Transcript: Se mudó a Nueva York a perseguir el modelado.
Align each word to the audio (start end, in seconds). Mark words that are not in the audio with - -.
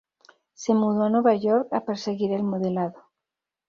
Se 0.55 0.73
mudó 0.73 1.03
a 1.03 1.11
Nueva 1.11 1.35
York 1.35 1.71
a 1.71 1.85
perseguir 1.85 2.31
el 2.33 2.41
modelado. 2.41 3.11